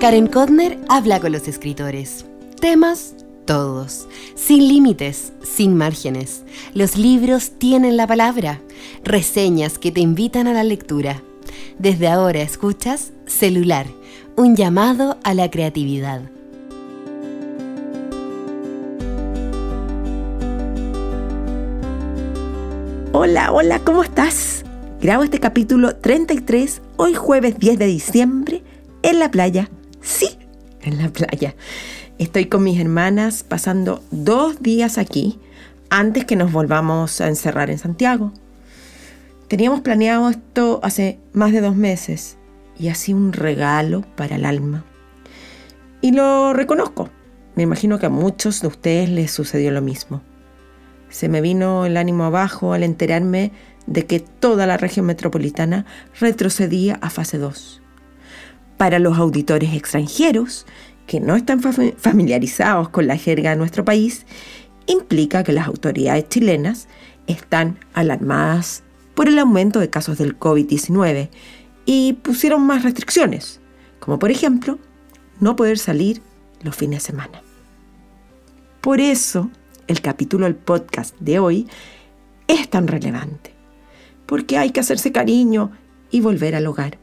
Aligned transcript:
Karen 0.00 0.28
Kodner 0.28 0.78
habla 0.88 1.18
con 1.18 1.32
los 1.32 1.48
escritores. 1.48 2.24
Temas 2.60 3.16
todos, 3.46 4.06
sin 4.36 4.68
límites, 4.68 5.32
sin 5.42 5.76
márgenes. 5.76 6.44
Los 6.72 6.96
libros 6.96 7.50
tienen 7.58 7.96
la 7.96 8.06
palabra, 8.06 8.60
reseñas 9.02 9.76
que 9.76 9.90
te 9.90 9.98
invitan 9.98 10.46
a 10.46 10.52
la 10.52 10.62
lectura. 10.62 11.20
Desde 11.80 12.06
ahora 12.06 12.42
escuchas 12.42 13.10
Celular, 13.26 13.86
un 14.36 14.54
llamado 14.54 15.18
a 15.24 15.34
la 15.34 15.50
creatividad. 15.50 16.22
Hola, 23.12 23.50
hola, 23.50 23.80
¿cómo 23.80 24.04
estás? 24.04 24.64
Grabo 25.00 25.24
este 25.24 25.40
capítulo 25.40 25.96
33 25.96 26.82
hoy 26.96 27.14
jueves 27.14 27.58
10 27.58 27.80
de 27.80 27.86
diciembre 27.86 28.62
en 29.02 29.18
la 29.18 29.32
playa. 29.32 29.68
En 30.82 30.98
la 30.98 31.08
playa. 31.08 31.54
Estoy 32.18 32.46
con 32.46 32.64
mis 32.64 32.80
hermanas 32.80 33.42
pasando 33.42 34.02
dos 34.10 34.62
días 34.62 34.98
aquí 34.98 35.38
antes 35.90 36.24
que 36.24 36.36
nos 36.36 36.52
volvamos 36.52 37.20
a 37.20 37.28
encerrar 37.28 37.70
en 37.70 37.78
Santiago. 37.78 38.32
Teníamos 39.48 39.80
planeado 39.80 40.28
esto 40.28 40.80
hace 40.82 41.18
más 41.32 41.52
de 41.52 41.60
dos 41.60 41.74
meses 41.74 42.36
y 42.78 42.88
así 42.88 43.12
un 43.12 43.32
regalo 43.32 44.02
para 44.16 44.36
el 44.36 44.44
alma. 44.44 44.84
Y 46.00 46.12
lo 46.12 46.52
reconozco. 46.52 47.08
Me 47.56 47.62
imagino 47.64 47.98
que 47.98 48.06
a 48.06 48.10
muchos 48.10 48.60
de 48.60 48.68
ustedes 48.68 49.08
les 49.08 49.32
sucedió 49.32 49.70
lo 49.70 49.82
mismo. 49.82 50.22
Se 51.08 51.28
me 51.28 51.40
vino 51.40 51.86
el 51.86 51.96
ánimo 51.96 52.24
abajo 52.24 52.72
al 52.72 52.82
enterarme 52.82 53.52
de 53.86 54.06
que 54.06 54.20
toda 54.20 54.66
la 54.66 54.76
región 54.76 55.06
metropolitana 55.06 55.86
retrocedía 56.20 56.98
a 57.00 57.10
fase 57.10 57.38
2. 57.38 57.82
Para 58.78 58.98
los 58.98 59.18
auditores 59.18 59.74
extranjeros, 59.74 60.64
que 61.06 61.20
no 61.20 61.36
están 61.36 61.60
familiarizados 61.60 62.88
con 62.88 63.06
la 63.06 63.16
jerga 63.16 63.50
de 63.50 63.56
nuestro 63.56 63.84
país, 63.84 64.24
implica 64.86 65.44
que 65.44 65.52
las 65.52 65.66
autoridades 65.66 66.28
chilenas 66.28 66.88
están 67.26 67.78
alarmadas 67.92 68.82
por 69.14 69.28
el 69.28 69.38
aumento 69.38 69.80
de 69.80 69.90
casos 69.90 70.18
del 70.18 70.38
COVID-19 70.38 71.28
y 71.86 72.14
pusieron 72.14 72.62
más 72.62 72.84
restricciones, 72.84 73.60
como 73.98 74.18
por 74.18 74.30
ejemplo 74.30 74.78
no 75.40 75.56
poder 75.56 75.78
salir 75.78 76.22
los 76.62 76.76
fines 76.76 77.02
de 77.02 77.06
semana. 77.06 77.42
Por 78.80 79.00
eso, 79.00 79.50
el 79.88 80.00
capítulo 80.00 80.44
del 80.44 80.54
podcast 80.54 81.16
de 81.18 81.38
hoy 81.38 81.68
es 82.46 82.68
tan 82.70 82.86
relevante, 82.86 83.54
porque 84.26 84.56
hay 84.56 84.70
que 84.70 84.80
hacerse 84.80 85.10
cariño 85.10 85.72
y 86.10 86.20
volver 86.20 86.54
al 86.54 86.66
hogar. 86.66 86.98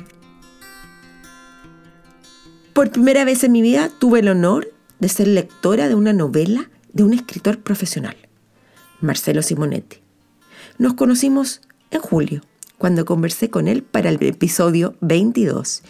Por 2.79 2.93
primera 2.93 3.25
vez 3.25 3.43
en 3.43 3.51
mi 3.51 3.61
vida 3.61 3.91
tuve 3.99 4.21
el 4.21 4.29
honor 4.29 4.73
de 5.01 5.09
ser 5.09 5.27
lectora 5.27 5.89
de 5.89 5.97
una 5.97 6.13
novela 6.13 6.71
de 6.93 7.03
un 7.03 7.13
escritor 7.13 7.59
profesional, 7.59 8.17
Marcelo 9.01 9.43
Simonetti. 9.43 9.97
Nos 10.79 10.95
conocimos 10.95 11.61
en 11.91 12.01
julio, 12.01 12.43
cuando 12.79 13.05
conversé 13.05 13.51
con 13.51 13.67
él 13.67 13.83
para 13.83 14.11
el 14.11 14.23
episodio 14.23 14.95
22. 15.01 15.83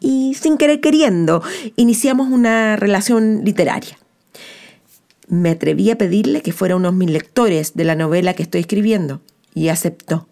Y 0.00 0.32
sin 0.32 0.56
querer 0.56 0.80
queriendo, 0.80 1.42
iniciamos 1.76 2.30
una 2.30 2.76
relación 2.76 3.42
literaria. 3.44 3.98
Me 5.28 5.50
atreví 5.50 5.90
a 5.90 5.98
pedirle 5.98 6.40
que 6.40 6.52
fuera 6.52 6.76
uno 6.76 6.92
de 6.92 6.96
mis 6.96 7.10
lectores 7.10 7.74
de 7.74 7.84
la 7.84 7.94
novela 7.94 8.32
que 8.32 8.44
estoy 8.44 8.62
escribiendo 8.62 9.20
y 9.52 9.68
aceptó. 9.68 10.28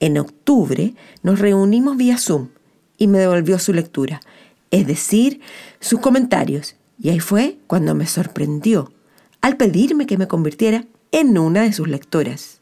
En 0.00 0.16
octubre 0.16 0.94
nos 1.22 1.38
reunimos 1.38 1.98
vía 1.98 2.16
Zoom 2.16 2.48
y 2.96 3.08
me 3.08 3.18
devolvió 3.18 3.58
su 3.58 3.74
lectura 3.74 4.22
es 4.72 4.86
decir, 4.86 5.40
sus 5.78 6.00
comentarios. 6.00 6.74
Y 6.98 7.10
ahí 7.10 7.20
fue 7.20 7.58
cuando 7.68 7.94
me 7.94 8.06
sorprendió 8.06 8.92
al 9.40 9.56
pedirme 9.56 10.06
que 10.06 10.18
me 10.18 10.26
convirtiera 10.26 10.86
en 11.12 11.38
una 11.38 11.62
de 11.62 11.72
sus 11.72 11.86
lectoras. 11.86 12.60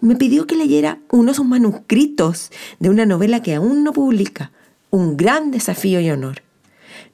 Me 0.00 0.16
pidió 0.16 0.46
que 0.46 0.56
leyera 0.56 0.98
uno 1.10 1.30
de 1.30 1.36
sus 1.36 1.46
manuscritos 1.46 2.50
de 2.80 2.90
una 2.90 3.06
novela 3.06 3.42
que 3.42 3.54
aún 3.54 3.84
no 3.84 3.92
publica, 3.92 4.52
un 4.90 5.16
gran 5.16 5.50
desafío 5.50 6.00
y 6.00 6.10
honor. 6.10 6.42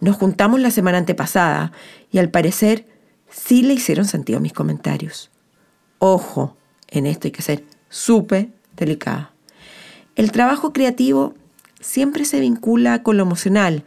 Nos 0.00 0.16
juntamos 0.16 0.58
la 0.60 0.70
semana 0.70 0.98
antepasada 0.98 1.72
y 2.10 2.18
al 2.18 2.30
parecer 2.30 2.86
sí 3.28 3.62
le 3.62 3.74
hicieron 3.74 4.06
sentido 4.06 4.40
mis 4.40 4.52
comentarios. 4.52 5.30
Ojo, 5.98 6.56
en 6.88 7.06
esto 7.06 7.28
hay 7.28 7.32
que 7.32 7.42
ser 7.42 7.64
súper 7.88 8.50
delicada. 8.76 9.32
El 10.16 10.32
trabajo 10.32 10.72
creativo 10.72 11.34
siempre 11.82 12.24
se 12.24 12.40
vincula 12.40 13.02
con 13.02 13.18
lo 13.18 13.24
emocional 13.24 13.84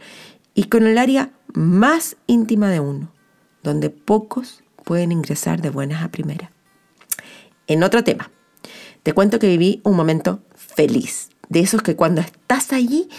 y 0.54 0.66
con 0.66 0.86
el 0.86 1.00
área 1.00 1.32
más 1.54 2.18
íntima 2.28 2.70
de 2.70 2.80
uno, 2.80 3.12
donde 3.64 3.90
pocos 3.90 4.64
pueden 4.84 5.12
ingresar 5.12 5.62
de 5.62 5.72
buenas 5.72 6.04
a 6.04 6.10
primeras. 6.10 6.52
En 7.68 7.82
otro 7.82 8.04
tema, 8.04 8.30
te 9.02 9.14
cuento 9.14 9.40
que 9.40 9.48
viví 9.48 9.82
un 9.84 9.96
momento 9.96 10.44
feliz, 10.56 11.30
de 11.50 11.62
esos 11.62 11.82
que 11.82 11.96
cuando 11.96 12.22
estás 12.22 12.74
allí 12.74 13.10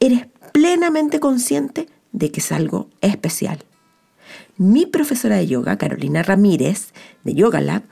eres 0.00 0.26
plenamente 0.52 1.20
consciente 1.20 1.88
de 2.12 2.30
que 2.30 2.40
es 2.40 2.52
algo 2.52 2.88
especial. 3.00 3.64
Mi 4.56 4.86
profesora 4.86 5.36
de 5.36 5.46
yoga, 5.46 5.78
Carolina 5.78 6.22
Ramírez, 6.22 6.92
de 7.24 7.34
Yoga 7.34 7.60
Lab, 7.60 7.82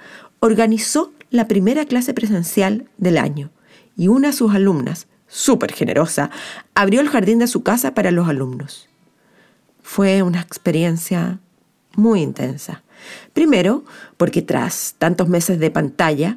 organizó 0.41 1.12
la 1.30 1.48
primera 1.48 1.84
clase 1.86 2.14
presencial 2.14 2.88
del 2.98 3.19
año 3.19 3.50
y 3.97 4.09
una 4.09 4.28
de 4.28 4.34
sus 4.34 4.54
alumnas, 4.54 5.09
súper 5.32 5.72
generosa, 5.72 6.31
abrió 6.75 7.00
el 7.00 7.09
jardín 7.09 7.38
de 7.38 7.47
su 7.47 7.62
casa 7.62 7.94
para 7.94 8.10
los 8.10 8.28
alumnos. 8.28 8.91
Fue 9.82 10.22
una 10.22 10.43
experiencia 10.43 11.41
muy 11.97 12.20
intensa. 12.20 12.82
Primero, 13.32 13.82
porque 14.19 14.42
tras 14.42 14.94
tantos 14.98 15.28
meses 15.28 15.59
de 15.59 15.71
pantalla, 15.71 16.37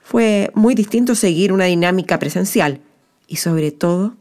fue 0.00 0.52
muy 0.54 0.76
distinto 0.76 1.16
seguir 1.16 1.52
una 1.52 1.64
dinámica 1.64 2.20
presencial. 2.20 2.80
Y 3.26 3.36
sobre 3.36 3.72
todo, 3.72 4.14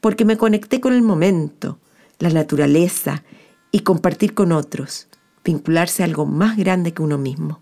porque 0.00 0.24
me 0.24 0.36
conecté 0.36 0.80
con 0.80 0.92
el 0.92 1.02
momento, 1.02 1.78
la 2.18 2.30
naturaleza 2.30 3.22
y 3.70 3.80
compartir 3.80 4.34
con 4.34 4.50
otros, 4.50 5.06
vincularse 5.44 6.02
a 6.02 6.06
algo 6.06 6.26
más 6.26 6.56
grande 6.56 6.92
que 6.92 7.02
uno 7.02 7.18
mismo. 7.18 7.60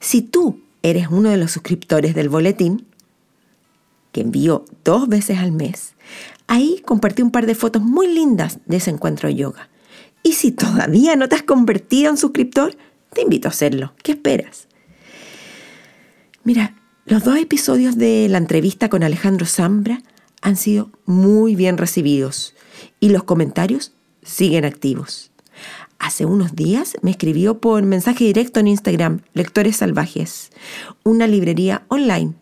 Si 0.00 0.22
tú 0.22 0.62
eres 0.82 1.08
uno 1.10 1.28
de 1.28 1.36
los 1.36 1.52
suscriptores 1.52 2.14
del 2.14 2.30
boletín, 2.30 2.86
que 4.14 4.20
envío 4.20 4.64
dos 4.84 5.08
veces 5.08 5.38
al 5.38 5.50
mes, 5.50 5.94
ahí 6.46 6.80
compartí 6.86 7.20
un 7.20 7.32
par 7.32 7.46
de 7.46 7.56
fotos 7.56 7.82
muy 7.82 8.06
lindas 8.06 8.60
de 8.64 8.76
ese 8.76 8.90
encuentro 8.90 9.28
de 9.28 9.34
yoga. 9.34 9.68
Y 10.22 10.34
si 10.34 10.52
todavía 10.52 11.16
no 11.16 11.28
te 11.28 11.34
has 11.34 11.42
convertido 11.42 12.10
en 12.10 12.16
suscriptor, 12.16 12.76
te 13.12 13.22
invito 13.22 13.48
a 13.48 13.50
hacerlo. 13.50 13.92
¿Qué 14.04 14.12
esperas? 14.12 14.68
Mira, 16.44 16.76
los 17.06 17.24
dos 17.24 17.36
episodios 17.38 17.98
de 17.98 18.28
la 18.30 18.38
entrevista 18.38 18.88
con 18.88 19.02
Alejandro 19.02 19.46
Zambra 19.46 20.00
han 20.42 20.56
sido 20.56 20.90
muy 21.06 21.56
bien 21.56 21.76
recibidos 21.76 22.54
y 23.00 23.08
los 23.08 23.24
comentarios 23.24 23.94
siguen 24.22 24.64
activos. 24.64 25.32
Hace 25.98 26.24
unos 26.24 26.54
días 26.54 26.94
me 27.02 27.10
escribió 27.10 27.58
por 27.58 27.82
mensaje 27.82 28.24
directo 28.24 28.60
en 28.60 28.68
Instagram 28.68 29.22
Lectores 29.32 29.78
Salvajes, 29.78 30.50
una 31.02 31.26
librería 31.26 31.84
online 31.88 32.34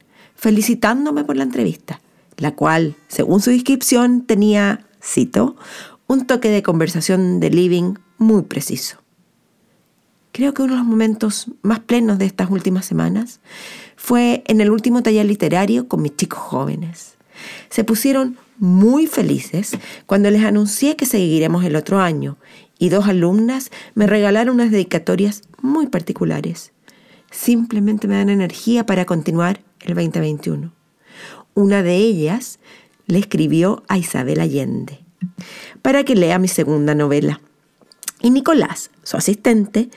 felicitándome 0.43 1.23
por 1.23 1.37
la 1.37 1.45
entrevista, 1.45 2.01
la 2.37 2.51
cual, 2.51 2.97
según 3.07 3.41
su 3.41 3.51
descripción, 3.51 4.23
tenía, 4.23 4.85
cito, 5.01 5.55
un 6.09 6.27
toque 6.27 6.49
de 6.51 6.65
conversación 6.65 7.39
de 7.39 7.49
living 7.49 7.95
muy 8.19 8.43
preciso. 8.43 8.99
Creo 10.33 10.53
que 10.53 10.63
uno 10.63 10.73
de 10.73 10.79
los 10.81 10.87
momentos 10.89 11.47
más 11.63 11.79
plenos 11.79 12.19
de 12.19 12.25
estas 12.25 12.51
últimas 12.51 12.85
semanas 12.85 13.39
fue 13.95 14.43
en 14.49 14.61
el 14.61 14.73
último 14.73 15.05
taller 15.05 15.27
literario 15.27 15.87
con 15.87 16.03
mis 16.03 16.17
chicos 16.17 16.41
jóvenes. 16.41 17.15
Se 17.71 17.85
pusieron 17.85 18.37
muy 18.59 19.07
felices 19.07 19.79
cuando 20.07 20.29
les 20.29 20.43
anuncié 20.43 20.97
que 20.97 21.07
seguiremos 21.07 21.65
el 21.65 21.77
otro 21.77 22.01
año 22.01 22.37
y 22.81 22.89
dos 22.89 23.07
alumnas 23.07 23.71
me 23.95 24.09
regalaron 24.09 24.57
unas 24.57 24.73
dedicatorias 24.73 25.43
muy 25.61 25.87
particulares. 25.87 26.72
Simplemente 27.33 28.07
me 28.07 28.17
dan 28.17 28.29
energía 28.29 28.85
para 28.85 29.07
continuar 29.07 29.63
el 29.81 29.95
2021. 29.95 30.71
Una 31.55 31.83
de 31.83 31.97
ellas 31.97 32.61
le 33.07 33.19
escribió 33.19 33.83
a 33.89 33.97
Isabel 33.97 34.39
Allende, 34.39 35.01
para 35.81 36.05
que 36.05 36.15
lea 36.15 36.39
mi 36.39 36.47
segunda 36.47 36.95
novela. 36.95 37.41
Y 38.21 38.31
Nicolás, 38.31 38.91
su 39.03 39.17
asistente, 39.17 39.89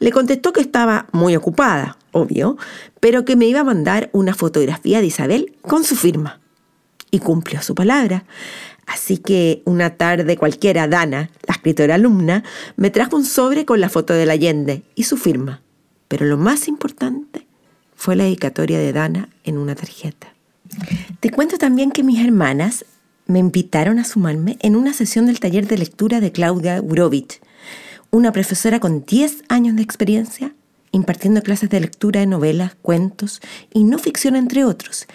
le 0.00 0.10
contestó 0.10 0.52
que 0.52 0.60
estaba 0.60 1.06
muy 1.12 1.36
ocupada, 1.36 1.96
obvio, 2.10 2.58
pero 2.98 3.24
que 3.24 3.36
me 3.36 3.46
iba 3.46 3.60
a 3.60 3.64
mandar 3.64 4.10
una 4.12 4.34
fotografía 4.34 5.00
de 5.00 5.06
Isabel 5.06 5.56
con 5.62 5.84
su 5.84 5.94
firma. 5.94 6.40
Y 7.12 7.20
cumplió 7.20 7.62
su 7.62 7.74
palabra. 7.74 8.24
Así 8.86 9.18
que 9.18 9.62
una 9.64 9.96
tarde 9.96 10.36
cualquiera, 10.36 10.88
Dana, 10.88 11.30
la 11.46 11.54
escritora 11.54 11.94
alumna, 11.94 12.42
me 12.76 12.90
trajo 12.90 13.16
un 13.16 13.24
sobre 13.24 13.64
con 13.64 13.80
la 13.80 13.88
foto 13.88 14.12
de 14.12 14.30
Allende 14.30 14.82
y 14.96 15.04
su 15.04 15.16
firma. 15.16 15.62
Pero 16.10 16.26
lo 16.26 16.36
más 16.36 16.66
importante 16.66 17.46
fue 17.94 18.16
la 18.16 18.24
dedicatoria 18.24 18.80
de 18.80 18.92
Dana 18.92 19.28
en 19.44 19.58
una 19.58 19.76
tarjeta. 19.76 20.34
Te 21.20 21.30
cuento 21.30 21.56
también 21.56 21.92
que 21.92 22.02
mis 22.02 22.18
hermanas 22.18 22.84
me 23.26 23.38
invitaron 23.38 24.00
a 24.00 24.04
sumarme 24.04 24.56
en 24.58 24.74
una 24.74 24.92
sesión 24.92 25.26
del 25.26 25.38
taller 25.38 25.68
de 25.68 25.78
lectura 25.78 26.18
de 26.18 26.32
Claudia 26.32 26.80
Gurovich, 26.80 27.40
una 28.10 28.32
profesora 28.32 28.80
con 28.80 29.04
10 29.04 29.44
años 29.48 29.76
de 29.76 29.82
experiencia 29.82 30.52
impartiendo 30.90 31.42
clases 31.42 31.70
de 31.70 31.78
lectura 31.78 32.18
de 32.18 32.26
novelas, 32.26 32.74
cuentos 32.82 33.40
y 33.72 33.84
no 33.84 33.96
ficción, 33.96 34.34
entre 34.34 34.64
otros. 34.64 35.06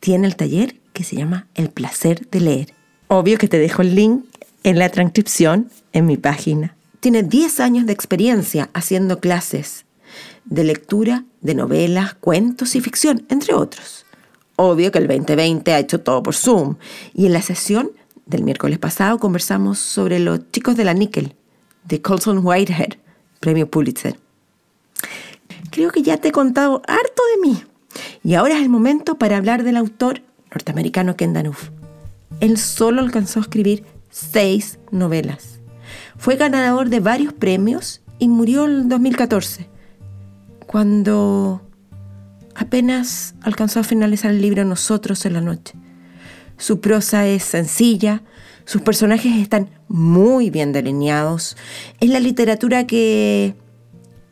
Tiene 0.00 0.26
el 0.26 0.34
taller 0.34 0.74
que 0.92 1.04
se 1.04 1.14
llama 1.14 1.46
El 1.54 1.70
placer 1.70 2.28
de 2.28 2.40
leer. 2.40 2.74
Obvio 3.06 3.38
que 3.38 3.46
te 3.46 3.60
dejo 3.60 3.82
el 3.82 3.94
link 3.94 4.24
en 4.64 4.80
la 4.80 4.88
transcripción 4.88 5.70
en 5.92 6.06
mi 6.06 6.16
página. 6.16 6.74
Tiene 6.98 7.22
10 7.22 7.60
años 7.60 7.86
de 7.86 7.92
experiencia 7.92 8.68
haciendo 8.74 9.20
clases 9.20 9.84
de 10.44 10.64
lectura 10.64 11.24
de 11.40 11.54
novelas, 11.54 12.14
cuentos 12.14 12.74
y 12.74 12.80
ficción, 12.80 13.24
entre 13.28 13.54
otros. 13.54 14.04
Obvio 14.56 14.92
que 14.92 14.98
el 14.98 15.08
2020 15.08 15.72
ha 15.72 15.78
hecho 15.78 16.00
todo 16.00 16.22
por 16.22 16.34
Zoom. 16.34 16.76
Y 17.14 17.26
en 17.26 17.32
la 17.32 17.42
sesión 17.42 17.92
del 18.26 18.44
miércoles 18.44 18.78
pasado 18.78 19.18
conversamos 19.18 19.78
sobre 19.78 20.18
los 20.18 20.50
chicos 20.52 20.76
de 20.76 20.84
la 20.84 20.92
Nickel, 20.92 21.34
de 21.84 22.02
Colson 22.02 22.44
Whitehead, 22.44 22.98
premio 23.40 23.70
Pulitzer. 23.70 24.18
Creo 25.70 25.90
que 25.90 26.02
ya 26.02 26.18
te 26.18 26.28
he 26.28 26.32
contado 26.32 26.82
harto 26.86 27.22
de 27.34 27.48
mí. 27.48 27.64
Y 28.22 28.34
ahora 28.34 28.56
es 28.56 28.62
el 28.62 28.68
momento 28.68 29.16
para 29.16 29.38
hablar 29.38 29.62
del 29.62 29.76
autor 29.76 30.22
norteamericano 30.50 31.16
Ken 31.16 31.32
Danuf. 31.32 31.70
Él 32.40 32.58
solo 32.58 33.00
alcanzó 33.00 33.38
a 33.38 33.42
escribir 33.42 33.84
seis 34.10 34.78
novelas. 34.90 35.60
Fue 36.18 36.36
ganador 36.36 36.90
de 36.90 37.00
varios 37.00 37.32
premios 37.32 38.02
y 38.18 38.28
murió 38.28 38.66
en 38.66 38.90
2014, 38.90 39.69
cuando 40.70 41.68
apenas 42.54 43.34
alcanzó 43.40 43.80
a 43.80 43.82
finalizar 43.82 44.30
el 44.30 44.40
libro 44.40 44.64
Nosotros 44.64 45.26
en 45.26 45.32
la 45.32 45.40
noche. 45.40 45.74
Su 46.58 46.80
prosa 46.80 47.26
es 47.26 47.42
sencilla, 47.42 48.22
sus 48.66 48.80
personajes 48.80 49.34
están 49.38 49.68
muy 49.88 50.48
bien 50.48 50.70
delineados. 50.70 51.56
Es 51.98 52.08
la 52.08 52.20
literatura 52.20 52.86
que 52.86 53.56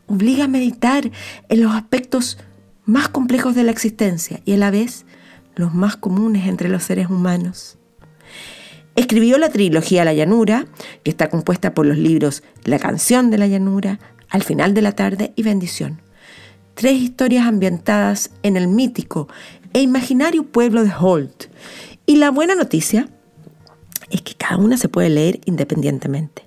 obliga 0.06 0.44
a 0.44 0.48
meditar 0.48 1.10
en 1.48 1.60
los 1.60 1.74
aspectos 1.74 2.38
más 2.84 3.08
complejos 3.08 3.56
de 3.56 3.64
la 3.64 3.72
existencia 3.72 4.40
y 4.44 4.52
a 4.52 4.58
la 4.58 4.70
vez 4.70 5.06
los 5.56 5.74
más 5.74 5.96
comunes 5.96 6.46
entre 6.46 6.68
los 6.68 6.84
seres 6.84 7.10
humanos. 7.10 7.78
Escribió 8.94 9.38
la 9.38 9.48
trilogía 9.48 10.04
La 10.04 10.14
Llanura, 10.14 10.66
que 11.02 11.10
está 11.10 11.30
compuesta 11.30 11.74
por 11.74 11.84
los 11.84 11.98
libros 11.98 12.44
La 12.62 12.78
canción 12.78 13.32
de 13.32 13.38
la 13.38 13.48
llanura, 13.48 13.98
Al 14.28 14.44
final 14.44 14.72
de 14.72 14.82
la 14.82 14.92
tarde 14.92 15.32
y 15.34 15.42
Bendición. 15.42 16.00
Tres 16.78 17.02
historias 17.02 17.44
ambientadas 17.44 18.30
en 18.44 18.56
el 18.56 18.68
mítico 18.68 19.26
e 19.72 19.80
imaginario 19.80 20.44
pueblo 20.44 20.84
de 20.84 20.92
Holt. 20.96 21.46
Y 22.06 22.18
la 22.18 22.30
buena 22.30 22.54
noticia 22.54 23.08
es 24.10 24.22
que 24.22 24.34
cada 24.34 24.58
una 24.58 24.76
se 24.76 24.88
puede 24.88 25.10
leer 25.10 25.40
independientemente. 25.44 26.44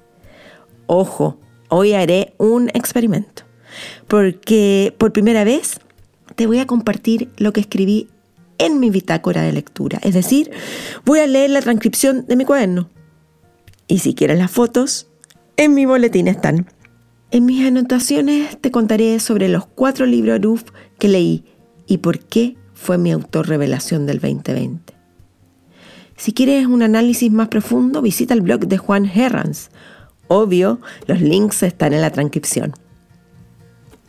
Ojo, 0.87 1.37
hoy 1.67 1.91
haré 1.91 2.33
un 2.37 2.69
experimento 2.69 3.43
porque 4.07 4.95
por 4.97 5.11
primera 5.11 5.43
vez 5.43 5.81
te 6.37 6.47
voy 6.47 6.59
a 6.59 6.65
compartir 6.65 7.29
lo 7.35 7.51
que 7.51 7.59
escribí 7.59 8.07
en 8.57 8.79
mi 8.79 8.89
bitácora 8.89 9.41
de 9.41 9.51
lectura. 9.51 9.99
Es 10.01 10.13
decir, 10.13 10.49
voy 11.03 11.19
a 11.19 11.27
leer 11.27 11.49
la 11.49 11.61
transcripción 11.61 12.25
de 12.25 12.37
mi 12.37 12.45
cuaderno. 12.45 12.89
Y 13.89 13.99
si 13.99 14.15
quieres 14.15 14.37
las 14.37 14.51
fotos, 14.51 15.09
en 15.57 15.73
mi 15.73 15.85
boletín 15.85 16.29
están. 16.29 16.67
En 17.33 17.45
mis 17.45 17.65
anotaciones 17.65 18.59
te 18.59 18.71
contaré 18.71 19.17
sobre 19.21 19.47
los 19.47 19.65
cuatro 19.65 20.05
libros 20.05 20.35
Aruf 20.35 20.63
que 20.99 21.07
leí 21.07 21.45
y 21.87 21.99
por 21.99 22.19
qué 22.19 22.57
fue 22.73 22.97
mi 22.97 23.09
autor 23.13 23.47
revelación 23.47 24.05
del 24.05 24.19
2020. 24.19 24.93
Si 26.17 26.33
quieres 26.33 26.65
un 26.65 26.83
análisis 26.83 27.31
más 27.31 27.47
profundo, 27.47 28.01
visita 28.01 28.33
el 28.33 28.41
blog 28.41 28.67
de 28.67 28.77
Juan 28.77 29.05
Herrans. 29.05 29.71
Obvio, 30.27 30.81
los 31.07 31.21
links 31.21 31.63
están 31.63 31.93
en 31.93 32.01
la 32.01 32.11
transcripción. 32.11 32.73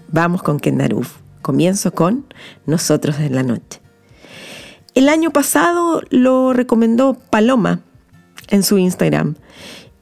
Vamos 0.09 0.43
con 0.43 0.59
Kendaruf. 0.59 1.19
Comienzo 1.43 1.93
con 1.95 2.27
Nosotros 2.67 3.21
en 3.21 3.37
la 3.37 3.45
Noche. 3.45 3.81
El 4.95 5.09
año 5.09 5.31
pasado 5.31 6.03
lo 6.11 6.53
recomendó 6.53 7.15
Paloma 7.15 7.83
en 8.49 8.65
su 8.65 8.79
Instagram 8.79 9.37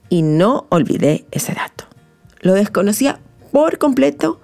y 0.08 0.22
no 0.22 0.66
olvidé 0.70 1.26
ese 1.32 1.52
dato. 1.52 1.89
Lo 2.40 2.54
desconocía 2.54 3.20
por 3.52 3.78
completo 3.78 4.40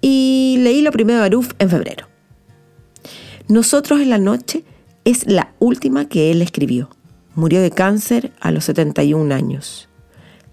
y 0.00 0.58
leí 0.60 0.82
lo 0.82 0.92
primero 0.92 1.20
de 1.20 1.26
Aruf 1.26 1.52
en 1.58 1.70
febrero. 1.70 2.06
Nosotros 3.48 4.00
en 4.00 4.10
la 4.10 4.18
noche 4.18 4.64
es 5.04 5.26
la 5.26 5.54
última 5.58 6.08
que 6.08 6.30
él 6.30 6.42
escribió. 6.42 6.90
Murió 7.34 7.60
de 7.60 7.70
cáncer 7.70 8.32
a 8.40 8.50
los 8.50 8.64
71 8.64 9.34
años. 9.34 9.88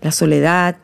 La 0.01 0.11
soledad, 0.11 0.77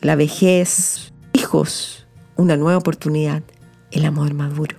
la 0.00 0.16
vejez, 0.16 1.12
hijos, 1.32 2.06
una 2.36 2.56
nueva 2.56 2.78
oportunidad, 2.78 3.42
el 3.90 4.04
amor 4.04 4.34
maduro. 4.34 4.76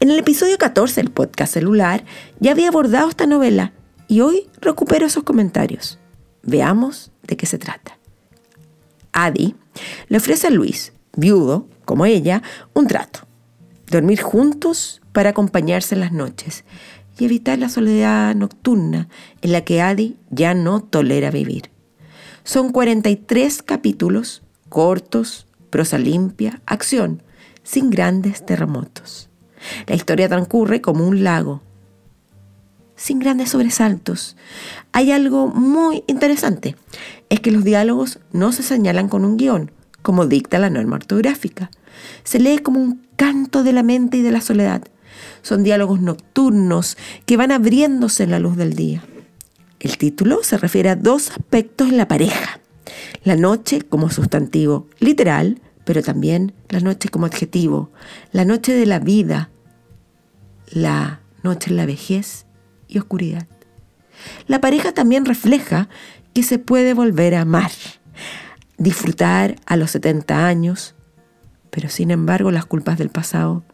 En 0.00 0.10
el 0.10 0.18
episodio 0.18 0.56
14 0.58 1.02
del 1.02 1.10
podcast 1.10 1.52
celular 1.52 2.04
ya 2.40 2.52
había 2.52 2.68
abordado 2.68 3.08
esta 3.08 3.26
novela 3.26 3.72
y 4.08 4.20
hoy 4.20 4.48
recupero 4.60 5.06
esos 5.06 5.24
comentarios. 5.24 5.98
Veamos 6.42 7.10
de 7.22 7.36
qué 7.36 7.46
se 7.46 7.58
trata. 7.58 7.95
Adi 9.16 9.54
le 10.08 10.18
ofrece 10.18 10.48
a 10.48 10.50
Luis, 10.50 10.92
viudo, 11.16 11.66
como 11.86 12.04
ella, 12.04 12.42
un 12.74 12.86
trato. 12.86 13.20
Dormir 13.90 14.20
juntos 14.20 15.00
para 15.12 15.30
acompañarse 15.30 15.94
en 15.94 16.02
las 16.02 16.12
noches 16.12 16.64
y 17.18 17.24
evitar 17.24 17.58
la 17.58 17.70
soledad 17.70 18.34
nocturna 18.34 19.08
en 19.40 19.52
la 19.52 19.62
que 19.62 19.80
Adi 19.80 20.18
ya 20.30 20.52
no 20.52 20.82
tolera 20.82 21.30
vivir. 21.30 21.70
Son 22.44 22.72
43 22.72 23.62
capítulos 23.62 24.42
cortos, 24.68 25.46
prosa 25.70 25.96
limpia, 25.96 26.60
acción, 26.66 27.22
sin 27.62 27.88
grandes 27.88 28.44
terremotos. 28.44 29.30
La 29.86 29.94
historia 29.94 30.28
transcurre 30.28 30.82
como 30.82 31.06
un 31.06 31.24
lago, 31.24 31.62
sin 32.96 33.18
grandes 33.18 33.50
sobresaltos. 33.50 34.36
Hay 34.92 35.12
algo 35.12 35.48
muy 35.48 36.04
interesante, 36.06 36.76
es 37.28 37.40
que 37.40 37.52
los 37.52 37.64
diálogos 37.64 38.18
no 38.32 38.52
se 38.52 38.62
señalan 38.62 39.08
con 39.08 39.24
un 39.24 39.36
guion, 39.36 39.70
como 40.02 40.26
dicta 40.26 40.58
la 40.58 40.70
norma 40.70 40.96
ortográfica. 40.96 41.70
Se 42.24 42.38
lee 42.38 42.58
como 42.58 42.80
un 42.80 43.06
canto 43.16 43.62
de 43.62 43.72
la 43.72 43.82
mente 43.82 44.16
y 44.18 44.22
de 44.22 44.32
la 44.32 44.40
soledad. 44.40 44.82
Son 45.42 45.62
diálogos 45.62 46.00
nocturnos 46.00 46.96
que 47.24 47.36
van 47.36 47.52
abriéndose 47.52 48.24
en 48.24 48.30
la 48.30 48.38
luz 48.38 48.56
del 48.56 48.74
día. 48.74 49.02
El 49.80 49.98
título 49.98 50.42
se 50.42 50.58
refiere 50.58 50.88
a 50.88 50.96
dos 50.96 51.30
aspectos 51.30 51.88
en 51.88 51.96
la 51.96 52.08
pareja. 52.08 52.60
La 53.24 53.36
noche 53.36 53.82
como 53.82 54.10
sustantivo 54.10 54.88
literal 54.98 55.60
pero 55.86 56.02
también 56.02 56.52
la 56.68 56.80
noche 56.80 57.08
como 57.08 57.26
adjetivo, 57.26 57.90
la 58.32 58.44
noche 58.44 58.74
de 58.74 58.86
la 58.86 58.98
vida, 58.98 59.50
la 60.68 61.20
noche 61.44 61.70
en 61.70 61.76
la 61.76 61.86
vejez 61.86 62.45
y 62.88 62.98
oscuridad. 62.98 63.46
La 64.46 64.60
pareja 64.60 64.92
también 64.92 65.24
refleja 65.24 65.88
que 66.34 66.42
se 66.42 66.58
puede 66.58 66.94
volver 66.94 67.34
a 67.34 67.42
amar, 67.42 67.70
disfrutar 68.78 69.56
a 69.66 69.76
los 69.76 69.90
70 69.92 70.46
años, 70.46 70.94
pero 71.70 71.88
sin 71.88 72.10
embargo 72.10 72.50
las 72.50 72.66
culpas 72.66 72.98
del 72.98 73.10
pasado 73.10 73.64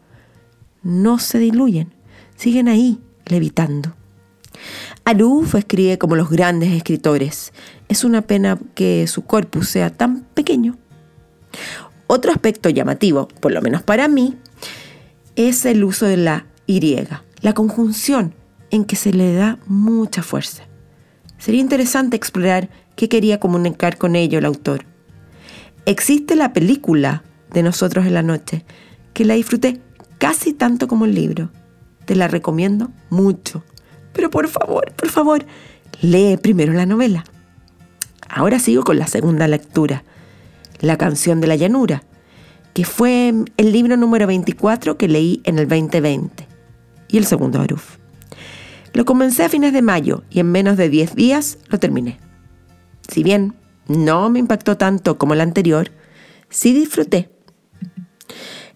no 0.81 1.19
se 1.19 1.39
diluyen, 1.39 1.93
siguen 2.35 2.67
ahí, 2.67 2.99
levitando. 3.25 3.95
Aruf 5.05 5.55
escribe 5.55 5.97
como 5.97 6.15
los 6.15 6.29
grandes 6.29 6.71
escritores. 6.71 7.53
Es 7.89 8.03
una 8.03 8.21
pena 8.21 8.57
que 8.75 9.07
su 9.07 9.23
corpus 9.23 9.69
sea 9.69 9.89
tan 9.89 10.21
pequeño. 10.33 10.77
Otro 12.07 12.31
aspecto 12.31 12.69
llamativo, 12.69 13.27
por 13.27 13.51
lo 13.51 13.61
menos 13.61 13.81
para 13.81 14.07
mí, 14.07 14.37
es 15.35 15.65
el 15.65 15.83
uso 15.83 16.05
de 16.05 16.17
la 16.17 16.45
Y, 16.65 16.95
la 17.41 17.53
conjunción 17.53 18.35
en 18.73 18.85
que 18.85 18.95
se 18.95 19.13
le 19.13 19.35
da 19.35 19.59
mucha 19.67 20.23
fuerza. 20.23 20.63
Sería 21.37 21.61
interesante 21.61 22.17
explorar 22.17 22.71
qué 22.95 23.07
quería 23.07 23.39
comunicar 23.39 23.99
con 23.99 24.15
ello 24.15 24.39
el 24.39 24.45
autor. 24.45 24.85
Existe 25.85 26.35
la 26.35 26.53
película 26.53 27.23
de 27.51 27.61
Nosotros 27.61 28.07
en 28.07 28.15
la 28.15 28.23
Noche, 28.23 28.65
que 29.13 29.25
la 29.25 29.35
disfruté 29.35 29.79
casi 30.17 30.53
tanto 30.53 30.87
como 30.87 31.05
el 31.05 31.13
libro. 31.13 31.51
Te 32.05 32.15
la 32.15 32.27
recomiendo 32.27 32.89
mucho. 33.11 33.63
Pero 34.11 34.31
por 34.31 34.47
favor, 34.47 34.91
por 34.93 35.09
favor, 35.09 35.45
lee 36.01 36.37
primero 36.41 36.73
la 36.73 36.87
novela. 36.87 37.25
Ahora 38.27 38.57
sigo 38.57 38.83
con 38.83 38.97
la 38.97 39.05
segunda 39.05 39.47
lectura, 39.47 40.03
La 40.79 40.97
canción 40.97 41.41
de 41.41 41.47
la 41.47 41.55
llanura, 41.55 42.01
que 42.73 42.85
fue 42.85 43.35
el 43.55 43.71
libro 43.71 43.97
número 43.97 44.25
24 44.25 44.97
que 44.97 45.07
leí 45.07 45.41
en 45.43 45.59
el 45.59 45.67
2020 45.67 46.47
y 47.09 47.17
el 47.19 47.25
segundo 47.25 47.61
Aruf. 47.61 48.02
Lo 48.93 49.05
comencé 49.05 49.43
a 49.43 49.49
fines 49.49 49.73
de 49.73 49.81
mayo 49.81 50.23
y 50.29 50.39
en 50.39 50.51
menos 50.51 50.77
de 50.77 50.87
10 50.87 51.15
días 51.15 51.57
lo 51.67 51.79
terminé. 51.79 52.19
Si 53.07 53.23
bien 53.23 53.55
no 53.87 54.29
me 54.29 54.39
impactó 54.39 54.77
tanto 54.77 55.17
como 55.17 55.33
el 55.33 55.41
anterior, 55.41 55.91
sí 56.49 56.73
disfruté. 56.73 57.29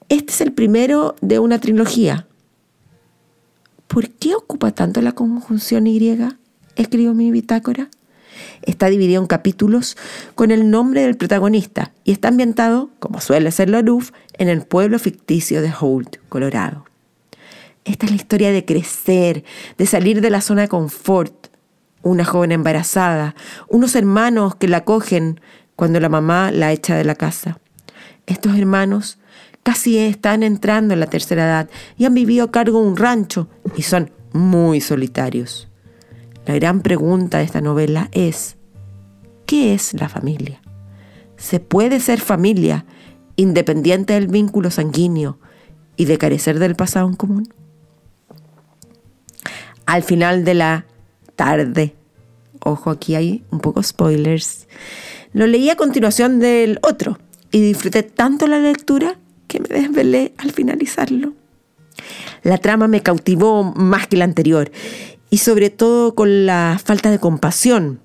Este 0.09 0.31
es 0.31 0.41
el 0.41 0.53
primero 0.53 1.15
de 1.21 1.39
una 1.39 1.59
trilogía. 1.59 2.27
¿Por 3.87 4.09
qué 4.09 4.35
ocupa 4.35 4.71
tanto 4.71 5.01
la 5.01 5.13
conjunción 5.13 5.85
Y? 5.85 6.17
Escribió 6.75 7.13
mi 7.13 7.31
bitácora. 7.31 7.89
Está 8.63 8.87
dividido 8.87 9.21
en 9.21 9.27
capítulos 9.27 9.97
con 10.35 10.51
el 10.51 10.69
nombre 10.69 11.01
del 11.01 11.15
protagonista 11.15 11.93
y 12.03 12.11
está 12.11 12.27
ambientado, 12.27 12.89
como 12.99 13.21
suele 13.21 13.51
ser 13.51 13.69
Loruf, 13.69 14.11
en 14.33 14.49
el 14.49 14.61
pueblo 14.61 14.97
ficticio 14.99 15.61
de 15.61 15.71
Holt, 15.79 16.17
Colorado. 16.29 16.86
Esta 17.87 18.05
es 18.05 18.11
la 18.11 18.17
historia 18.17 18.51
de 18.51 18.65
crecer, 18.65 19.45
de 19.77 19.85
salir 19.85 20.19
de 20.19 20.29
la 20.29 20.41
zona 20.41 20.63
de 20.63 20.67
confort. 20.67 21.47
Una 22.03 22.25
joven 22.25 22.51
embarazada, 22.51 23.33
unos 23.69 23.95
hermanos 23.95 24.55
que 24.55 24.67
la 24.67 24.83
cogen 24.83 25.39
cuando 25.77 25.99
la 26.01 26.09
mamá 26.09 26.51
la 26.51 26.73
echa 26.73 26.95
de 26.95 27.05
la 27.05 27.15
casa. 27.15 27.59
Estos 28.25 28.57
hermanos 28.57 29.19
casi 29.63 29.97
están 29.97 30.43
entrando 30.43 30.93
en 30.93 30.99
la 30.99 31.07
tercera 31.07 31.45
edad 31.45 31.69
y 31.97 32.03
han 32.03 32.13
vivido 32.13 32.45
a 32.45 32.51
cargo 32.51 32.81
de 32.81 32.87
un 32.87 32.97
rancho 32.97 33.47
y 33.77 33.83
son 33.83 34.11
muy 34.33 34.81
solitarios. 34.81 35.69
La 36.45 36.55
gran 36.55 36.81
pregunta 36.81 37.37
de 37.37 37.45
esta 37.45 37.61
novela 37.61 38.09
es, 38.11 38.57
¿qué 39.45 39.73
es 39.73 39.93
la 39.93 40.09
familia? 40.09 40.61
¿Se 41.37 41.61
puede 41.61 42.01
ser 42.01 42.19
familia 42.19 42.85
independiente 43.37 44.13
del 44.13 44.27
vínculo 44.27 44.71
sanguíneo 44.71 45.39
y 45.95 46.05
de 46.05 46.17
carecer 46.17 46.59
del 46.59 46.75
pasado 46.75 47.07
en 47.07 47.15
común? 47.15 47.56
Al 49.87 50.03
final 50.03 50.43
de 50.43 50.53
la 50.53 50.85
tarde, 51.37 51.95
ojo 52.59 52.91
aquí 52.91 53.15
hay 53.15 53.45
un 53.51 53.61
poco 53.61 53.81
spoilers, 53.81 54.67
lo 55.31 55.47
leí 55.47 55.69
a 55.69 55.77
continuación 55.77 56.39
del 56.39 56.77
otro 56.81 57.17
y 57.51 57.61
disfruté 57.61 58.03
tanto 58.03 58.47
la 58.47 58.59
lectura 58.59 59.17
que 59.47 59.61
me 59.61 59.69
desvelé 59.69 60.33
al 60.37 60.51
finalizarlo. 60.51 61.33
La 62.43 62.57
trama 62.57 62.89
me 62.89 63.01
cautivó 63.01 63.63
más 63.63 64.07
que 64.07 64.17
la 64.17 64.25
anterior 64.25 64.71
y 65.29 65.37
sobre 65.37 65.69
todo 65.69 66.15
con 66.15 66.45
la 66.45 66.79
falta 66.83 67.09
de 67.09 67.19
compasión 67.19 68.01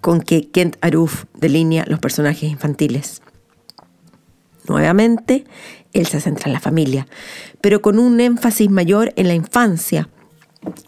con 0.00 0.22
que 0.22 0.48
Kent 0.48 0.76
Aruf 0.80 1.24
delinea 1.38 1.84
los 1.88 2.00
personajes 2.00 2.50
infantiles. 2.50 3.20
Nuevamente, 4.66 5.44
él 5.92 6.06
se 6.06 6.22
centra 6.22 6.46
en 6.46 6.54
la 6.54 6.60
familia, 6.60 7.06
pero 7.60 7.82
con 7.82 7.98
un 7.98 8.18
énfasis 8.18 8.70
mayor 8.70 9.12
en 9.16 9.28
la 9.28 9.34
infancia 9.34 10.08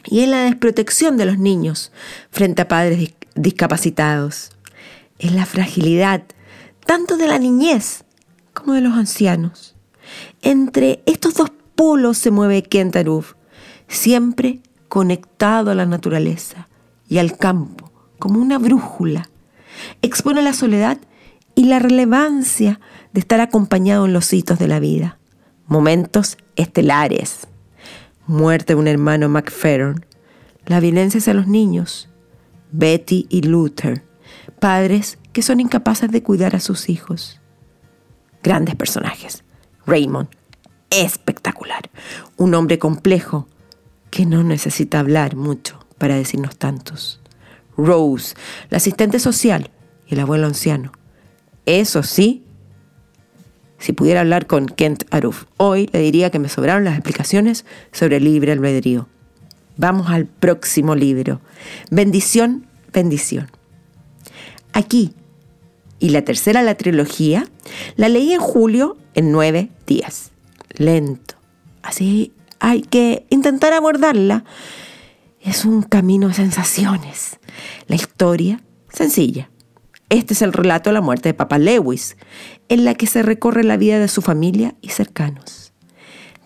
y 0.05 0.21
en 0.21 0.31
la 0.31 0.45
desprotección 0.45 1.17
de 1.17 1.27
los 1.27 1.39
niños 1.39 1.93
frente 2.31 2.63
a 2.63 2.69
padres 2.69 3.15
discapacitados, 3.35 4.51
en 5.19 5.37
la 5.37 5.47
fragilidad 5.47 6.23
tanto 6.87 7.17
de 7.17 7.27
la 7.27 7.39
niñez 7.39 8.05
como 8.53 8.75
de 8.75 8.81
los 8.81 8.95
ancianos. 8.95 9.75
Entre 10.43 11.03
estos 11.07 11.35
dos 11.35 11.51
polos 11.75 12.19
se 12.19 12.31
mueve 12.31 12.63
Kent 12.63 12.97
Aruf, 12.97 13.35
siempre 13.89 14.61
conectado 14.89 15.71
a 15.71 15.75
la 15.75 15.87
naturaleza 15.87 16.69
y 17.09 17.19
al 17.19 17.37
campo, 17.37 17.91
como 18.19 18.41
una 18.41 18.59
brújula. 18.59 19.29
Expone 20.03 20.43
la 20.43 20.53
soledad 20.53 20.99
y 21.55 21.65
la 21.65 21.79
relevancia 21.79 22.81
de 23.13 23.21
estar 23.21 23.41
acompañado 23.41 24.07
en 24.07 24.13
los 24.13 24.33
hitos 24.33 24.59
de 24.59 24.69
la 24.69 24.81
vida. 24.81 25.19
Momentos 25.67 26.37
estelares. 26.57 27.49
Muerte 28.27 28.75
de 28.75 28.81
un 28.81 28.89
hermano 28.89 29.29
McFerron. 29.29 30.07
La 30.67 30.81
violencia 30.81 31.19
hacia 31.19 31.35
los 31.35 31.47
niños. 31.47 32.09
Betty 32.73 33.27
y 33.29 33.43
Luther. 33.43 34.05
Padres 34.61 35.19
que 35.33 35.43
son 35.43 35.61
incapaces 35.61 36.11
de 36.11 36.23
cuidar 36.23 36.57
a 36.57 36.61
sus 36.61 36.89
hijos. 36.89 37.41
Grandes 38.43 38.77
personajes. 38.77 39.45
Raymond. 39.87 40.29
Espectacular. 40.91 41.91
Un 42.37 42.55
hombre 42.55 42.79
complejo 42.79 43.49
que 44.11 44.27
no 44.27 44.43
necesita 44.45 45.01
hablar 45.01 45.35
mucho 45.35 45.85
para 45.99 46.15
decirnos 46.15 46.57
tantos. 46.57 47.21
Rose, 47.77 48.37
la 48.71 48.77
asistente 48.77 49.19
social 49.19 49.71
y 50.07 50.15
el 50.15 50.21
abuelo 50.21 50.47
anciano. 50.47 50.93
Eso 51.67 52.03
sí, 52.03 52.44
si 53.85 53.93
pudiera 53.93 54.21
hablar 54.21 54.47
con 54.47 54.65
Kent 54.65 55.05
Aruf 55.11 55.45
hoy, 55.59 55.91
le 55.93 55.99
diría 55.99 56.31
que 56.31 56.39
me 56.39 56.49
sobraron 56.49 56.85
las 56.85 56.95
explicaciones 56.95 57.67
sobre 57.93 58.17
el 58.17 58.25
libre 58.25 58.51
albedrío. 58.51 59.09
Vamos 59.77 60.09
al 60.09 60.25
próximo 60.25 60.95
libro. 60.95 61.43
Bendición, 61.91 62.67
bendición. 62.95 63.51
Aquí, 64.73 65.13
y 65.99 66.09
la 66.09 66.23
tercera 66.23 66.63
la 66.63 66.77
trilogía, 66.77 67.47
la 67.97 68.09
leí 68.09 68.33
en 68.33 68.41
julio 68.41 68.97
en 69.13 69.31
nueve 69.33 69.69
días. 69.87 70.31
Lento. 70.71 71.35
Así 71.83 72.33
hay 72.61 72.81
que 72.81 73.27
intentar 73.29 73.75
abordarla. 73.75 74.45
Es 75.43 75.67
un 75.67 75.83
camino 75.83 76.29
de 76.29 76.35
sensaciones. 76.35 77.39
La 77.87 77.97
historia, 77.97 78.63
sencilla. 78.91 79.51
Este 80.15 80.33
es 80.33 80.43
el 80.43 80.53
relato 80.53 80.91
de 80.91 80.95
la 80.95 81.01
muerte 81.01 81.31
de 81.31 81.35
Papa 81.35 81.59
Lewis, 81.59 82.17
en 82.69 82.85
la 82.85 82.95
que 82.95 83.09
se 83.09 83.25
recorre 83.25 83.65
la 83.65 83.77
vida 83.77 83.99
de 83.99 84.07
su 84.07 84.23
familia 84.23 84.77
y 84.81 84.91
cercanos. 84.91 85.73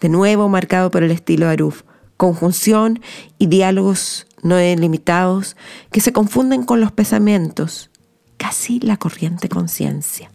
De 0.00 0.08
nuevo 0.08 0.48
marcado 0.48 0.90
por 0.90 1.02
el 1.02 1.10
estilo 1.10 1.44
de 1.44 1.52
Aruf, 1.52 1.82
conjunción 2.16 3.00
y 3.37 3.48
diálogos 3.48 4.26
no 4.42 4.56
delimitados 4.56 5.54
que 5.92 6.00
se 6.00 6.14
confunden 6.14 6.62
con 6.62 6.80
los 6.80 6.92
pensamientos, 6.92 7.90
casi 8.38 8.80
la 8.80 8.96
corriente 8.96 9.50
conciencia. 9.50 10.30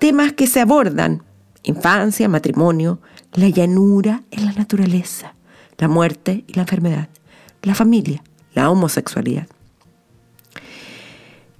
Temas 0.00 0.32
que 0.32 0.48
se 0.48 0.58
abordan, 0.58 1.22
infancia, 1.62 2.28
matrimonio, 2.28 3.00
la 3.34 3.50
llanura 3.50 4.24
en 4.32 4.46
la 4.46 4.52
naturaleza, 4.52 5.36
la 5.78 5.86
muerte 5.86 6.42
y 6.48 6.54
la 6.54 6.62
enfermedad, 6.62 7.08
la 7.62 7.76
familia, 7.76 8.24
la 8.52 8.68
homosexualidad. 8.68 9.46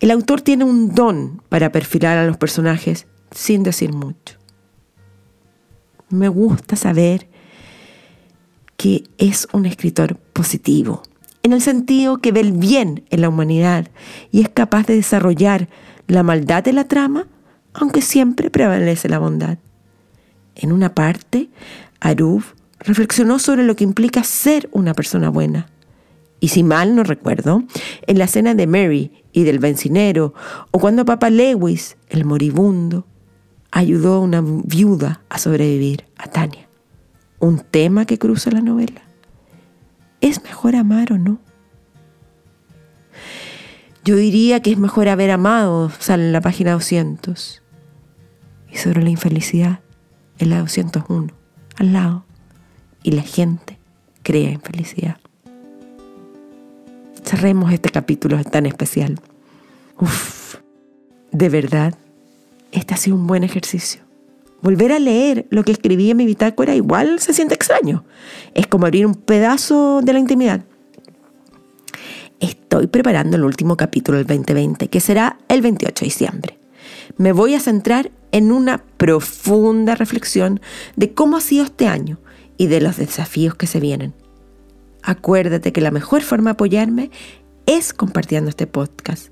El 0.01 0.11
autor 0.11 0.41
tiene 0.41 0.65
un 0.65 0.95
don 0.95 1.43
para 1.51 1.73
perfilar 1.73 2.17
a 2.17 2.25
los 2.25 2.39
personajes 2.39 3.07
sin 3.31 3.63
decir 3.63 3.93
mucho. 3.93 4.39
Me 6.09 6.29
gusta 6.29 6.75
saber 6.75 7.29
que 8.79 9.05
es 9.19 9.47
un 9.53 9.67
escritor 9.67 10.17
positivo, 10.17 11.03
en 11.43 11.53
el 11.53 11.61
sentido 11.61 12.19
que 12.19 12.33
ve 12.33 12.41
el 12.41 12.53
bien 12.53 13.05
en 13.11 13.21
la 13.21 13.29
humanidad 13.29 13.89
y 14.33 14.41
es 14.41 14.49
capaz 14.49 14.87
de 14.87 14.95
desarrollar 14.95 15.69
la 16.07 16.23
maldad 16.23 16.65
de 16.65 16.73
la 16.73 16.85
trama, 16.85 17.27
aunque 17.75 18.01
siempre 18.01 18.49
prevalece 18.49 19.09
la 19.11 19.19
bondad. 19.19 19.59
En 20.55 20.73
una 20.73 20.95
parte, 20.95 21.51
Aruf 22.01 22.55
reflexionó 22.79 23.39
sobre 23.39 23.65
lo 23.65 23.77
que 23.77 23.85
implica 23.85 24.25
ser 24.25 24.71
una 24.73 24.95
persona 24.95 25.29
buena. 25.29 25.69
Y 26.41 26.49
si 26.49 26.63
mal 26.63 26.97
no 26.97 27.05
recuerdo, 27.05 27.65
en 28.07 28.19
la 28.19 28.25
escena 28.25 28.55
de 28.55 28.67
Mary 28.67 29.13
y 29.33 29.45
del 29.45 29.59
bencinero, 29.59 30.35
o 30.71 30.79
cuando 30.79 31.05
Papa 31.05 31.29
Lewis, 31.29 31.99
el 32.09 32.25
moribundo, 32.25 33.07
ayudó 33.71 34.15
a 34.15 34.21
una 34.21 34.43
viuda 34.43 35.23
a 35.29 35.39
sobrevivir, 35.39 36.07
a 36.17 36.29
Tania. 36.29 36.69
Un 37.39 37.61
tema 37.61 38.07
que 38.07 38.19
cruza 38.19 38.51
la 38.51 38.63
novela. 38.63 39.03
¿Es 40.21 40.43
mejor 40.43 40.77
amar 40.77 41.13
o 41.13 41.19
no? 41.19 41.39
Yo 44.05 44.17
diría 44.17 44.61
que 44.61 44.73
es 44.73 44.79
mejor 44.79 45.09
haber 45.09 45.31
amado, 45.31 45.91
sale 45.99 46.25
en 46.25 46.33
la 46.33 46.41
página 46.41 46.73
200. 46.73 47.63
Y 48.73 48.77
sobre 48.77 49.03
la 49.03 49.11
infelicidad, 49.11 49.81
en 50.39 50.51
la 50.51 50.61
201, 50.61 51.29
al 51.77 51.93
lado, 51.93 52.25
y 53.03 53.13
la 53.13 53.23
gente 53.23 53.79
crea 54.23 54.51
en 54.51 54.61
felicidad. 54.61 55.19
Cerremos 57.25 57.73
este 57.73 57.91
capítulo 57.91 58.43
tan 58.45 58.67
especial. 58.67 59.21
Uf, 59.99 60.57
de 61.31 61.49
verdad, 61.49 61.95
este 62.73 62.95
ha 62.95 62.97
sido 62.97 63.17
un 63.17 63.27
buen 63.27 63.45
ejercicio. 63.45 64.03
Volver 64.63 64.93
a 64.93 64.99
leer 64.99 65.47
lo 65.51 65.65
que 65.65 65.73
escribí 65.73 66.11
en 66.11 66.17
mi 66.19 66.27
bitácora 66.27 66.75
igual 66.75 67.21
se 67.21 67.33
siente 67.33 67.55
extraño. 67.55 68.05
Es 68.55 68.67
como 68.67 68.87
abrir 68.87 69.07
un 69.07 69.15
pedazo 69.15 70.01
de 70.03 70.13
la 70.13 70.19
intimidad. 70.19 70.65
Estoy 72.41 72.87
preparando 72.87 73.37
el 73.37 73.45
último 73.45 73.77
capítulo 73.77 74.19
del 74.19 74.27
2020, 74.27 74.89
que 74.89 75.01
será 75.01 75.39
el 75.49 75.63
28 75.63 76.01
de 76.01 76.05
diciembre 76.05 76.61
me 77.17 77.33
voy 77.33 77.55
a 77.55 77.61
centrar 77.61 78.11
en 78.33 78.53
una 78.53 78.85
profunda 78.97 79.95
reflexión 79.95 80.61
de 80.97 81.13
cómo 81.13 81.37
ha 81.37 81.41
sido 81.41 81.65
este 81.65 81.87
año 81.87 82.19
y 82.57 82.67
de 82.69 82.81
los 82.81 82.97
desafíos 82.97 83.55
que 83.55 83.67
se 83.67 83.81
vienen. 83.81 84.15
Acuérdate 85.03 85.73
que 85.73 85.81
la 85.81 85.91
mejor 85.91 86.23
forma 86.23 86.51
de 86.51 86.55
apoyarme 86.55 87.11
es 87.67 87.93
compartiendo 87.93 88.51
este 88.51 88.67
podcast. 88.67 89.29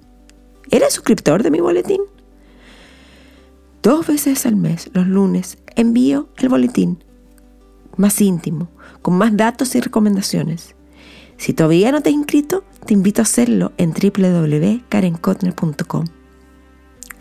¿Eres 0.70 0.94
suscriptor 0.94 1.42
de 1.42 1.50
mi 1.50 1.60
boletín? 1.60 2.00
Dos 3.82 4.06
veces 4.06 4.46
al 4.46 4.56
mes, 4.56 4.90
los 4.92 5.06
lunes, 5.06 5.58
envío 5.76 6.28
el 6.38 6.48
boletín 6.48 7.04
más 7.98 8.20
íntimo, 8.22 8.70
con 9.02 9.18
más 9.18 9.37
datos 9.37 9.75
y 9.75 9.80
recomendaciones. 9.80 10.75
Si 11.37 11.52
todavía 11.52 11.92
no 11.92 12.00
te 12.00 12.08
has 12.08 12.14
inscrito, 12.14 12.64
te 12.87 12.94
invito 12.94 13.20
a 13.20 13.25
hacerlo 13.25 13.72
en 13.76 13.92
www.karenkotner.com. 13.92 16.06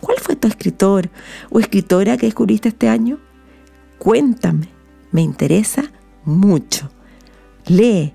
¿Cuál 0.00 0.18
fue 0.20 0.36
tu 0.36 0.48
escritor 0.48 1.10
o 1.50 1.60
escritora 1.60 2.16
que 2.16 2.24
descubriste 2.26 2.68
este 2.68 2.88
año? 2.88 3.18
Cuéntame, 3.98 4.70
me 5.10 5.22
interesa 5.22 5.90
mucho. 6.24 6.90
Lee, 7.66 8.14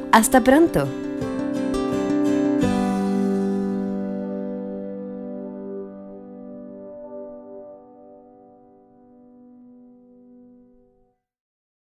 Hasta 0.11 0.41
pronto. 0.41 1.10